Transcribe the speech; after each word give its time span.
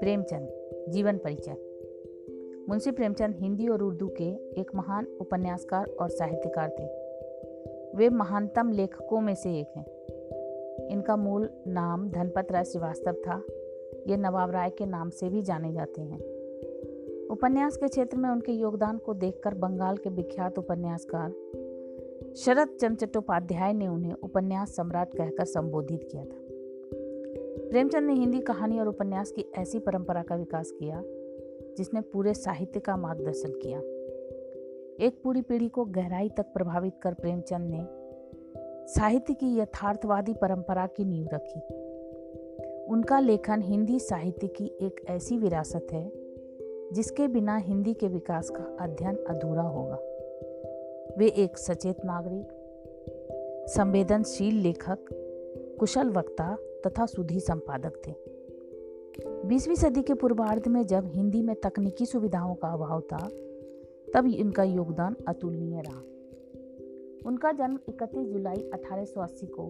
प्रेमचंद, 0.00 0.48
जीवन 0.88 1.18
परिचय। 1.18 1.56
मुंशी 2.68 2.90
प्रेमचंद 2.90 3.34
हिंदी 3.36 3.68
और 3.68 3.82
उर्दू 3.82 4.08
के 4.08 4.60
एक 4.60 4.74
महान 4.74 5.06
उपन्यासकार 5.20 5.86
और 5.86 6.08
साहित्यकार 6.08 6.68
थे। 6.68 6.84
वे 7.96 8.08
महानतम 8.08 8.72
लेखकों 8.72 9.20
में 9.20 9.34
से 9.34 9.60
एक 9.60 9.66
हैं। 9.76 9.86
इनका 10.88 11.16
मूल 11.16 11.50
नाम 11.66 12.10
धनपत 12.10 12.52
राय 12.52 12.64
श्रीवास्तव 12.64 13.12
था। 13.12 13.42
ये 14.06 14.16
नवाब 14.16 14.50
राय 14.50 14.70
के 14.70 14.86
नाम 14.86 15.10
से 15.10 15.28
भी 15.28 15.42
जाने 15.42 15.72
जाते 15.72 16.02
हैं। 16.02 16.18
उपन्यास 17.28 17.76
के 17.76 17.88
क्षेत्र 17.88 18.16
में 18.16 18.30
उनके 18.30 18.52
योगदान 18.52 18.98
को 18.98 19.14
देखकर 19.14 19.54
बंगाल 19.54 19.96
के 19.96 20.10
विख्यात 20.10 20.58
उपन्यासकार 20.58 21.34
शरद 22.36 22.68
चंद्र 22.80 23.06
चट्टोपाध्याय 23.06 23.72
ने 23.72 23.88
उन्हें 23.88 24.12
उपन्यास 24.12 24.76
सम्राट 24.76 25.14
कहकर 25.14 25.44
संबोधित 25.44 26.08
किया 26.12 26.24
था। 26.24 26.38
प्रेमचंद 27.70 28.06
ने 28.06 28.12
हिंदी 28.12 28.40
कहानी 28.40 28.80
और 28.80 28.88
उपन्यास 28.88 29.30
की 29.30 29.44
ऐसी 29.58 29.78
परंपरा 29.78 30.22
का 30.22 30.34
विकास 30.34 30.70
किया, 30.70 31.02
जिसने 31.78 32.00
पूरे 32.00 32.34
साहित्य 32.34 32.80
का 32.80 32.96
मार्गदर्शन 32.96 33.50
किया। 33.50 33.78
एक 35.06 35.20
पूरी 35.24 35.42
पीढ़ी 35.42 35.68
को 35.68 35.84
गहराई 35.84 36.28
तक 36.28 36.42
प्रभावित 36.42 36.92
कर 37.02 37.14
प्रेमचंद 37.14 37.70
ने 37.70 37.86
साहित्य 38.94 39.34
की 39.34 39.58
यथार्थवादी 39.58 40.32
परंपरा 40.32 40.86
की 40.86 41.04
नींव 41.04 41.28
रखी। 41.34 41.60
उनका 42.84 43.20
लेखन 43.20 43.62
हिंदी 43.62 44.00
साहित्य 44.00 44.46
की 44.46 44.64
एक 44.64 45.00
ऐसी 45.08 45.38
विरासत 45.38 45.86
है, 45.92 46.12
जिसके 46.92 47.28
बिना 47.28 47.56
हिंदी 47.56 47.94
के 47.94 48.08
विकास 48.08 48.50
का 48.50 48.76
अध्ययन 48.80 49.16
अधूरा 49.16 49.62
होगा। 49.62 49.98
वे 51.18 51.26
एक 51.26 51.58
सचेत 51.58 51.96
नागरिक, 52.04 52.48
संवेदनशील 53.68 54.54
लेखक, 54.54 54.98
कुशल 55.80 56.10
वक्ता 56.10 56.56
तथा 56.86 57.06
सुधी 57.06 57.40
संपादक 57.40 57.92
थे। 58.06 58.14
बीसवीं 59.48 59.74
सदी 59.74 60.02
के 60.02 60.14
पूर्वार्ध 60.14 60.68
में 60.68 60.86
जब 60.86 61.06
हिंदी 61.06 61.42
में 61.42 61.56
तकनीकी 61.56 62.06
सुविधाओं 62.06 62.54
का 62.54 62.68
अभाव 62.68 63.00
था, 63.00 63.30
तब 64.14 64.26
इनका 64.26 64.62
योगदान 64.62 65.16
अतुलनीय 65.28 65.80
रहा। 65.80 66.00
उनका 67.26 67.52
जन्म 67.52 67.78
31 67.88 68.28
जुलाई 68.28 68.70
1880 68.74 69.46
को 69.46 69.66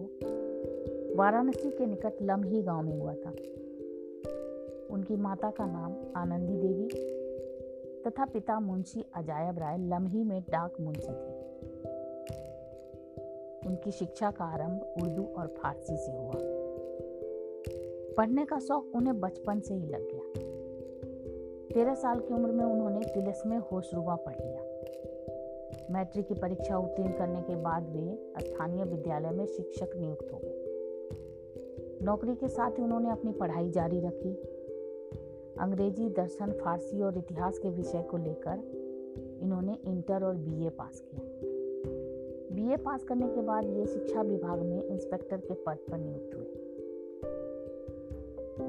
वाराणसी 1.15 1.71
के 1.71 1.85
निकट 1.85 2.13
लम्ही 2.21 2.61
गाँव 2.61 2.81
में 2.81 2.99
हुआ 2.99 3.13
था। 3.13 3.29
उनकी 4.89 5.15
माता 5.15 5.49
का 5.49 5.65
नाम 5.65 5.95
आनंदी 6.15 6.57
देवी 6.57 7.19
तथा 8.07 8.25
पिता 8.25 8.59
मुंशी 8.59 9.05
अजायब 9.15 9.59
राय 9.59 9.77
लम्ही 9.77 10.23
में 10.23 10.41
डाक 10.41 10.73
मुंशी 10.81 11.11
थे। 11.11 11.38
उनकी 13.69 13.91
शिक्षा 13.91 14.31
का 14.31 14.45
आरंभ 14.45 14.93
उर्दू 15.01 15.23
और 15.23 15.47
फारसी 15.47 15.97
से 15.97 16.11
हुआ। 16.11 16.33
पढ़ने 18.17 18.45
का 18.45 18.59
शौक 18.59 18.91
उन्हें 18.95 19.19
बचपन 19.19 19.59
से 19.59 19.73
ही 19.73 19.87
लग 19.87 20.07
गया। 20.11 20.23
तेरह 21.73 21.95
साल 21.95 22.19
की 22.19 22.33
उम्र 22.33 22.51
में 22.51 22.65
उन्होंने 22.65 22.99
तिलस 22.99 23.43
में 23.45 23.57
होशरुबा 23.57 24.15
पढ़ 24.15 24.35
लिया। 24.41 24.63
मैट्रिक 25.91 26.27
की 26.27 26.33
परीक्षा 26.33 26.77
उत्तीर्ण 26.77 27.11
करने 27.11 27.41
के 27.41 27.55
बाद 27.55 27.89
वे 27.89 28.31
स्थानीय 28.39 28.83
विद्यालय 28.83 29.29
में 29.29 29.45
शिक्षक 29.45 29.89
नियुक्त 29.95 30.33
हो 30.33 30.39
गए। 30.43 30.55
नौकरी 32.05 32.35
के 32.35 32.47
साथ 32.47 32.71
ही 32.71 32.83
उन्होंने 32.83 33.09
अपनी 33.09 33.31
पढ़ाई 33.31 33.69
जारी 33.69 33.99
रखी। 33.99 34.33
अंग्रेज़ी, 35.59 36.09
दर्शन, 36.09 36.51
फारसी 36.51 37.01
और 37.01 37.17
इतिहास 37.17 37.59
के 37.59 37.69
विषय 37.69 38.01
को 38.01 38.17
लेकर 38.17 38.59
इन्होंने 39.41 39.77
इंटर 39.85 40.23
और 40.23 40.35
बीए 40.35 40.69
पास 40.69 40.99
किया। 40.99 41.48
बीए 42.59 42.77
पास 42.77 43.03
करने 43.03 43.27
के 43.27 43.41
बाद 43.41 43.65
ये 43.65 43.85
शिक्षा 43.85 44.21
विभाग 44.21 44.59
में 44.59 44.83
इंस्पेक्टर 44.83 45.37
के 45.37 45.53
पद 45.53 45.77
पर 45.91 45.97
नियुक्त 45.97 46.35
हुए। 46.35 46.45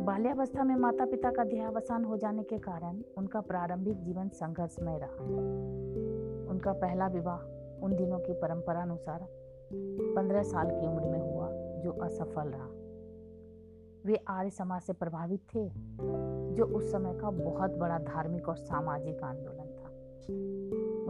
बाल्यावस्था 0.04 0.64
में 0.64 0.76
माता 0.76 1.04
पिता 1.04 1.30
का 1.30 1.44
देहावसान 1.44 2.04
हो 2.04 2.16
जाने 2.16 2.42
के 2.42 2.58
कारण 2.58 3.02
उनका 3.18 3.40
प्रारंभिक 3.40 4.00
जीवन 4.00 4.28
संघर्षमय 4.28 4.98
रहा। 4.98 5.24
उनका 6.50 6.72
पहला 6.72 7.06
विवाह 7.06 7.38
उन 7.84 7.96
दिनों 7.96 8.18
की 8.18 8.32
परंपरा 8.32 8.82
अनुसार 8.82 9.26
पंद्रह 10.16 10.42
साल 10.42 10.70
की 10.70 10.86
उम्र 10.86 11.04
में 11.04 11.32
हुआ, 11.32 11.48
जो 11.82 11.92
असफल 11.92 12.48
रहा। 12.48 12.68
वे 14.06 14.16
आर्य 14.28 14.50
समाज 14.50 14.82
से 14.82 14.92
प्रभावित 14.92 15.40
थे, 15.54 15.68
जो 16.54 16.64
उस 16.64 16.92
समय 16.92 17.14
का 17.14 17.30
बहुत 17.30 17.70
बड़ा 17.70 17.98
धार्मिक 17.98 18.48
और 18.48 18.56
सामाजिक 18.56 19.22
आंदोलन 19.22 19.66
था। 19.66 19.90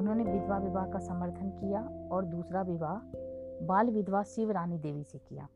उन्होंने 0.00 0.25
विधवा 0.25 0.59
विवाह 0.59 0.87
का 0.87 0.99
समर्थन 0.99 1.50
किया 1.50 2.09
और 2.12 2.25
दूसरा 2.25 2.62
विवाह 2.62 3.00
बाल 3.66 3.91
विधवा 3.91 4.22
शिव 4.22 4.50
रानी 4.50 4.78
देवी 4.78 5.05
से 5.05 5.19
किया। 5.19 5.49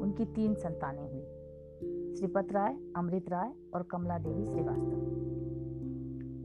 उनकी 0.00 0.24
तीन 0.24 0.54
संतानें 0.54 1.02
हुई, 1.02 1.22
श्रीपत 2.16 2.52
राय, 2.52 2.76
अमृत 2.96 3.28
राय 3.28 3.52
और 3.74 3.82
कमला 3.82 4.18
देवी 4.18 4.44
श्रीवास्तव। 4.44 5.08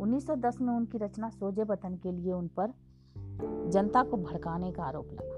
1910 0.02 0.62
में 0.62 0.74
उनकी 0.74 0.98
रचना 0.98 1.30
सोजे 1.30 1.64
बतन 1.64 1.96
के 1.96 2.12
लिए 2.12 2.32
उन 2.32 2.48
पर 2.48 2.74
जनता 3.70 4.04
को 4.04 4.18
भड़काने 4.18 4.72
का 4.72 4.84
आरोप 4.84 5.12
लगा। 5.12 5.34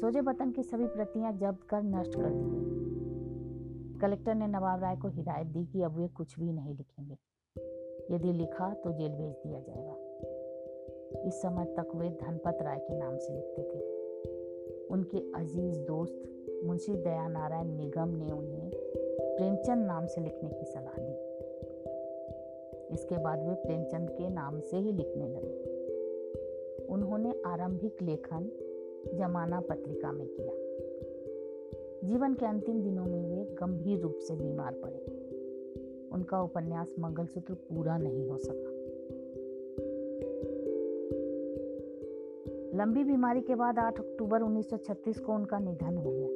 सोजे 0.00 0.20
बतन 0.20 0.50
की 0.50 0.62
सभी 0.62 0.86
प्रतियाँ 0.86 1.32
जब्त 1.32 1.62
कर 1.62 1.82
नष्ट 1.82 2.14
कर 2.14 2.22
दी 2.22 2.38
गई। 2.44 3.98
कलेक्टर 3.98 4.34
ने 4.34 4.46
नवाब 4.46 4.80
राय 4.80 4.96
को 4.96 5.08
हिदायत 5.08 5.46
दी 5.46 5.66
कि 5.66 5.82
अब 5.82 5.96
वे 5.96 6.08
कुछ 6.08 6.40
भी 6.40 6.52
नहीं 6.52 6.74
लिखेंगे। 6.74 7.16
यदि 8.14 8.32
लिखा 8.32 8.74
तो 8.74 8.92
जेल 8.92 9.12
भेज 9.12 9.32
दिया 9.32 9.60
जाएगा। 9.60 10.09
इस 11.16 11.42
समय 11.42 11.64
तक 11.64 11.88
वे 11.94 12.08
धनपत 12.08 12.58
राय 12.62 12.78
के 12.78 12.98
नाम 12.98 13.16
से 13.16 13.32
लिखते 13.32 13.62
थे। 13.62 14.00
उनके 14.86 15.18
अज़ीज़ 15.18 15.78
दोस्त 15.78 16.22
मुंशी 16.64 16.94
दया 16.96 17.28
नारायण 17.28 17.66
निगम 17.66 18.08
ने 18.08 18.32
उन्हें 18.32 18.70
प्रेमचंद 19.20 19.86
नाम 19.86 20.06
से 20.06 20.20
लिखने 20.20 20.50
की 20.50 20.64
सलाह 20.64 21.00
दी। 21.00 21.30
इसके 22.94 23.18
बाद 23.18 23.38
वे 23.48 23.54
प्रेमचंद 23.54 24.10
के 24.10 24.28
नाम 24.28 24.60
से 24.60 24.76
ही 24.76 24.92
लिखने 24.92 25.28
लगे। 25.28 25.80
उन्होंने 26.84 27.42
आरंभिक 27.46 28.02
लेखन 28.02 28.50
जमाना 29.14 29.60
पत्रिका 29.60 30.12
में 30.12 30.26
किया। 30.26 30.52
जीवन 32.08 32.34
के 32.34 32.46
अंतिम 32.46 32.82
दिनों 32.82 33.04
में 33.04 33.24
वे 33.24 33.44
गंभीर 33.44 34.00
रूप 34.00 34.18
से 34.18 34.34
बीमार 34.34 34.72
पड़े। 34.72 35.06
उनका 36.12 36.42
उपन्यास 36.42 36.94
मंगलसूत्र 36.98 37.54
पूरा 37.54 37.98
नहीं 37.98 38.28
हो 38.28 38.38
सका। 38.38 38.69
लंबी 42.80 43.04
बीमारी 43.04 43.40
के 43.40 43.54
बाद 43.54 43.78
8 43.78 43.98
अक्टूबर 43.98 44.42
1936 44.42 45.20
को 45.20 45.32
उनका 45.32 45.58
निधन 45.58 45.96
हो 45.96 46.10
गया। 46.10 46.28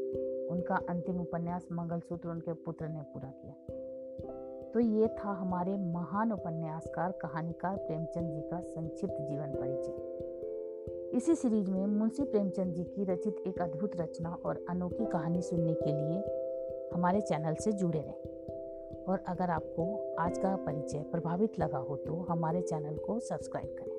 उनका 0.55 0.75
अंतिम 0.88 1.21
उपन्यास 1.21 1.69
मंगलसूत्र 1.72 2.28
उनके 2.28 2.53
पुत्र 2.53 2.88
ने 2.88 3.00
पूरा 3.00 3.28
किया। 3.28 3.55
तो 4.75 4.81
ये 4.81 5.09
था 5.09 5.31
हमारे 5.32 5.77
महान 5.77 6.32
उपन्यासकार, 6.32 7.12
कहानीकार 7.12 7.77
प्रेमचंद 7.77 8.31
जी 8.31 8.41
का 8.41 8.60
संक्षिप्त 8.60 9.15
जीवन 9.21 9.47
परिचय। 9.47 9.94
इसी 11.16 11.34
सीरीज़ 11.34 11.71
में 11.71 11.87
मुंशी 11.87 12.22
प्रेमचंद 12.22 12.75
जी 12.75 12.84
की 12.84 13.05
रचित 13.05 13.37
एक 13.47 13.62
अद्भुत 13.62 13.97
रचना 13.97 14.38
और 14.44 14.65
अनोखी 14.69 15.06
कहानी 15.06 15.43
सुनने 15.43 15.75
के 15.75 15.93
लिए 15.93 16.19
हमारे 16.94 17.21
चैनल 17.21 17.55
से 17.55 17.72
जुड़े 17.72 18.00
रहें। 18.00 18.22
और 19.05 19.25
अगर 19.28 19.50
आपको 19.50 20.15
आज 20.19 20.38
का 20.38 20.56
परिचय 20.56 21.03
प्रभावित 21.03 21.59
लगा 21.59 21.78
हो 21.78 21.97
तो 21.97 22.15
हमारे 22.15 22.62
चैनल 22.62 22.97
को 22.97 23.21
सब्सक्राइब 23.21 23.76
करें। 23.78 23.94